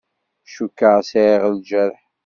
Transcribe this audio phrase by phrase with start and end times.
[0.53, 1.99] Cukkeɣ sɛiɣ lǧerḥ.